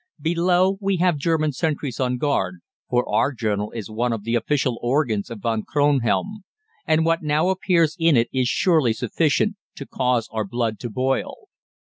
Below, 0.19 0.79
we 0.81 0.97
have 0.97 1.17
German 1.17 1.51
sentries 1.51 1.99
on 1.99 2.17
guard, 2.17 2.61
for 2.89 3.07
our 3.07 3.31
journal 3.31 3.69
is 3.69 3.87
one 3.87 4.11
of 4.11 4.23
the 4.23 4.33
official 4.33 4.79
organs 4.81 5.29
of 5.29 5.41
Von 5.41 5.61
Kronhelm, 5.61 6.39
and 6.87 7.05
what 7.05 7.21
now 7.21 7.49
appears 7.49 7.95
in 7.99 8.17
it 8.17 8.27
is 8.33 8.47
surely 8.47 8.93
sufficient 8.93 9.57
to 9.75 9.85
cause 9.85 10.27
our 10.31 10.43
blood 10.43 10.79
to 10.79 10.89
boil." 10.89 11.49